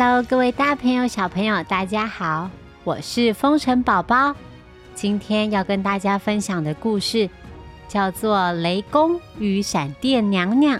[0.00, 2.48] Hello，各位大朋友、小朋友，大家好，
[2.84, 4.32] 我是风尘宝宝。
[4.94, 7.28] 今天要跟大家分享的故事
[7.88, 10.78] 叫做《雷公与闪电娘娘》。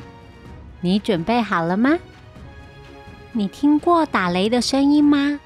[0.80, 1.98] 你准备好了吗？
[3.32, 5.40] 你听过打雷的声音吗？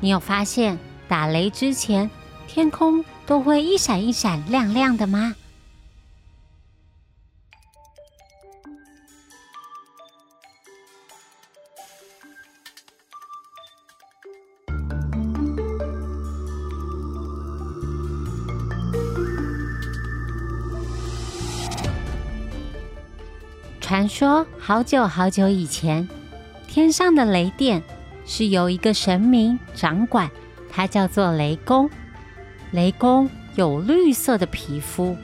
[0.00, 2.10] 你有发现打雷之前
[2.48, 5.34] 天空都会一闪一闪亮亮的吗？
[23.86, 26.08] 传说好久好久以前，
[26.66, 27.80] 天上的雷电
[28.24, 30.28] 是由一个神明掌管，
[30.68, 31.88] 他叫做雷公。
[32.72, 35.16] 雷公有绿色的皮肤，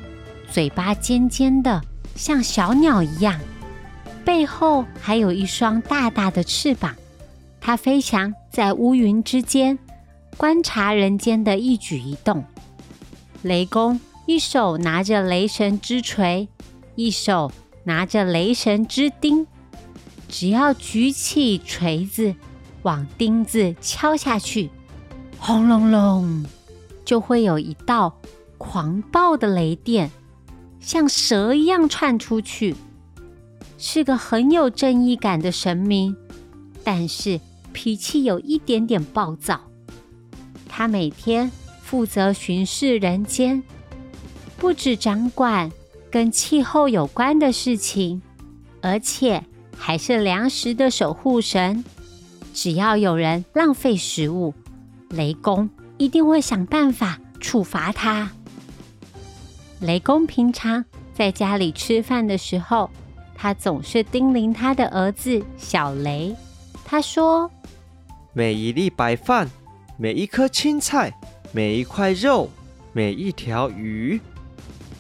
[0.49, 1.83] 嘴巴尖尖的，
[2.15, 3.37] 像小鸟一样，
[4.25, 6.95] 背后还有一双大大的翅膀。
[7.61, 9.77] 他飞翔在乌云之间，
[10.37, 12.45] 观察人间的一举一动。
[13.43, 16.49] 雷公一手拿着雷神之锤，
[16.95, 17.51] 一手。
[17.85, 19.47] 拿着雷神之钉，
[20.29, 22.35] 只要举起锤子
[22.83, 24.71] 往钉子敲下去，
[25.39, 26.45] 轰隆隆，
[27.05, 28.19] 就会有一道
[28.59, 30.11] 狂暴的雷电，
[30.81, 32.77] 像蛇一样窜出去。
[33.79, 36.17] 是个很有正义感的神明，
[36.85, 37.41] 但是
[37.73, 39.61] 脾气有一点点暴躁。
[40.69, 41.51] 他每天
[41.83, 43.63] 负责巡视人间，
[44.57, 45.73] 不止掌管。
[46.13, 48.21] 跟气候有关的事情，
[48.83, 49.43] 而且
[49.79, 51.83] 还是粮食的守护神。
[52.53, 54.53] 只要有人浪费食物，
[55.09, 58.31] 雷公一定会想办法处罚他。
[59.81, 62.91] 雷公平常在家里吃饭的时候，
[63.35, 66.37] 他总是叮咛他的儿子小雷。
[66.85, 67.51] 他说
[68.35, 69.51] ：“每一粒白饭，
[69.97, 71.11] 每一颗青菜，
[71.53, 72.51] 每一块肉，
[72.93, 74.21] 每一条鱼，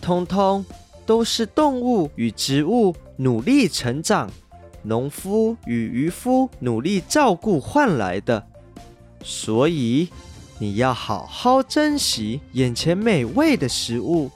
[0.00, 0.64] 通通。”
[1.04, 4.30] 都是动物与植物努力成长，
[4.82, 8.46] 农夫与渔夫努力照顾换来的。
[9.22, 10.08] 所以，
[10.58, 14.30] 你要好好珍惜眼前美味的食物。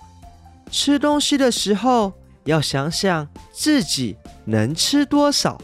[0.71, 2.13] 吃东西的时候，
[2.45, 5.61] 要想想自己能吃多少，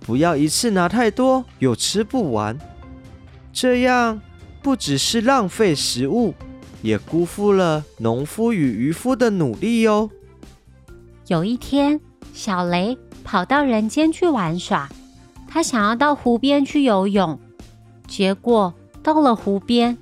[0.00, 2.58] 不要一次拿太多又吃不完。
[3.52, 4.20] 这样
[4.62, 6.34] 不只是浪费食物，
[6.82, 10.08] 也辜负了农夫与渔夫的努力哟。
[11.30, 12.00] 有一天，
[12.34, 14.88] 小雷跑到人间去玩耍。
[15.46, 17.38] 他想要到湖边去游泳，
[18.08, 19.96] 结果到了湖边，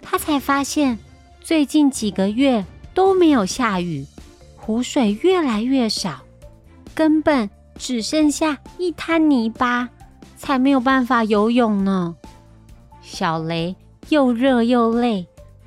[0.00, 0.98] 他才发现
[1.42, 4.06] 最近几个月都没有下雨，
[4.56, 6.22] 湖水越来越少，
[6.94, 9.90] 根本只剩下一滩泥巴，
[10.38, 12.16] 才没有办法游泳呢。
[13.02, 13.76] 小雷
[14.08, 15.26] 又热又累，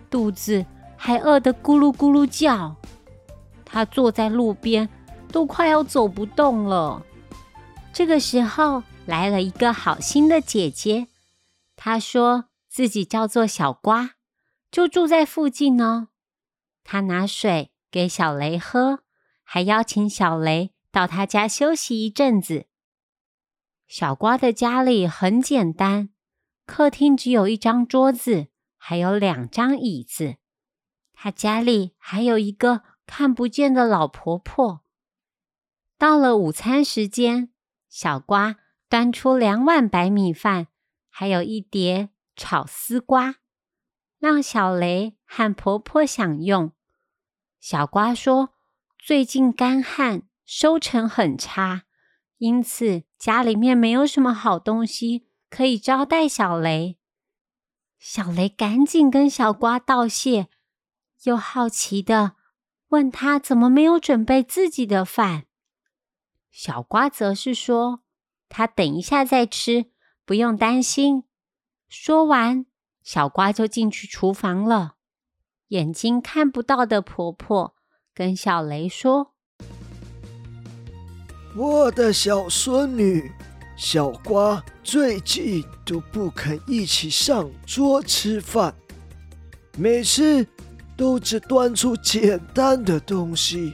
[0.10, 0.66] 肚子
[0.98, 2.76] 还饿得咕噜咕噜叫。
[3.64, 4.90] 他坐在路边。
[5.35, 7.06] 都快要走不动了。
[7.91, 11.07] 这个时候来了一个好心的姐姐，
[11.75, 14.12] 她说自己叫做小瓜，
[14.72, 16.07] 就住在附近哦。
[16.85, 19.00] 她拿水给小雷喝，
[19.44, 22.67] 还邀请小雷到她家休息一阵子。
[23.90, 26.12] 小瓜的家里很简单，
[26.66, 28.47] 客厅只有一张桌子，
[28.78, 30.38] 还有两张椅子。
[31.13, 34.84] 他家里还有一个看不见的老婆婆。
[35.98, 37.50] 到了午餐时间，
[37.90, 38.58] 小瓜
[38.90, 40.68] 端出两碗白米饭，
[41.10, 43.36] 还有一碟炒丝瓜，
[44.20, 46.74] 让小雷和婆婆享用。
[47.60, 48.50] 小瓜说
[49.00, 51.84] ：“最近干旱，收成很差，
[52.38, 56.98] 因此家里面没有什么好东西可以招待小雷。”
[57.98, 60.50] 小雷赶紧跟小瓜道谢，
[61.24, 62.36] 又好奇的
[62.90, 65.46] 问他怎么没有准备自己的饭。
[66.57, 67.99] 小瓜则是说
[68.47, 69.87] ：“他等一下再吃，
[70.25, 71.25] 不用担心。”
[71.90, 72.66] 说完，
[73.03, 74.93] 小瓜就进去厨房了。
[75.67, 77.75] 眼睛看不到的婆婆
[78.13, 79.34] 跟小雷说
[81.57, 83.29] ：“我的小孙女
[83.75, 88.73] 小瓜最近都不肯一起上桌吃饭，
[89.78, 90.47] 每次
[90.96, 93.73] 都只端出简单的东西，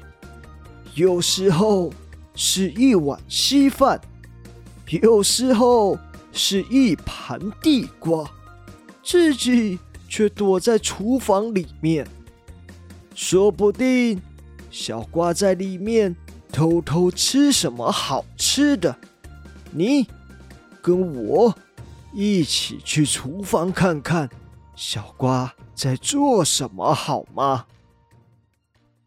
[0.95, 1.93] 有时候。”
[2.35, 3.99] 是一碗稀饭，
[5.01, 5.97] 有时候
[6.31, 8.29] 是一盘地瓜，
[9.03, 12.07] 自己却躲在厨房里面。
[13.13, 14.21] 说不定
[14.69, 16.15] 小瓜在里面
[16.51, 18.97] 偷偷吃什么好吃的，
[19.71, 20.07] 你
[20.81, 21.53] 跟我
[22.13, 24.29] 一起去厨房看看
[24.75, 27.65] 小瓜在做什么，好吗？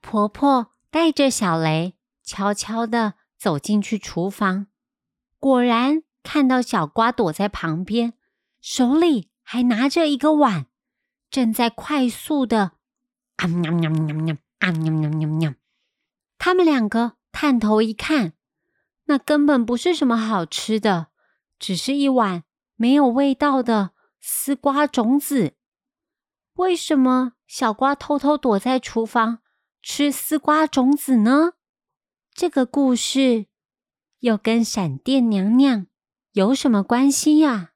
[0.00, 1.94] 婆婆带着小雷
[2.24, 4.66] 悄悄地走进去厨房，
[5.38, 8.14] 果然看到小瓜躲在旁边，
[8.60, 10.66] 手里还拿着一个碗，
[11.30, 12.72] 正在快速的。
[13.36, 13.62] 他们
[16.64, 18.32] 两个探头一看，
[19.04, 21.08] 那根本不是什么好吃的，
[21.58, 22.44] 只是一碗
[22.76, 23.90] 没有味道的
[24.20, 25.56] 丝瓜种子。
[26.54, 29.40] 为什么小瓜偷偷躲在厨房
[29.82, 31.52] 吃丝瓜种子呢？
[32.34, 33.46] 这个故事
[34.18, 35.86] 又跟闪电娘娘
[36.32, 37.73] 有什么关系呀？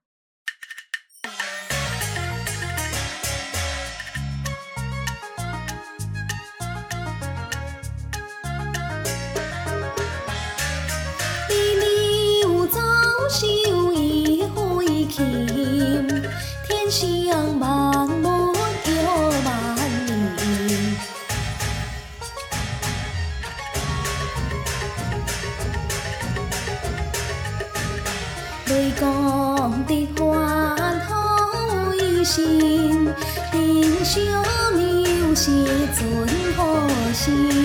[37.28, 37.57] to